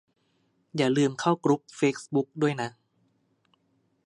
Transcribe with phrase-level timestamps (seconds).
[0.75, 2.69] อย่าลืมเข้ากรุ๊ปเฟซบุ๊กด้วยนะ